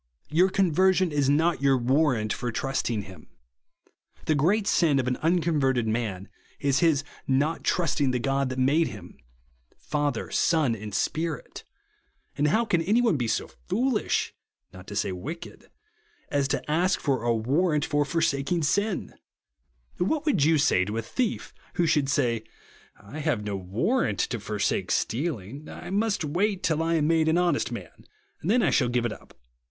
[0.31, 3.27] Your con version is not your warrant for trusting him.
[4.25, 6.27] The great sin of an unconverted man
[6.59, 9.19] is his not trusting the God that made him;
[9.77, 11.63] Father, Son, and Spirit;
[12.35, 14.33] and how can any one be so foolish,
[14.73, 15.67] not to say vnched,
[16.29, 19.13] as to ask for a warrant for forsaking sin
[19.97, 22.43] 1 What would you say to a thief who should say,
[22.99, 27.37] I have no tvarrant to forsake stealing; I must wait till I am made an
[27.37, 28.07] honest man,
[28.41, 29.37] then I shall give it up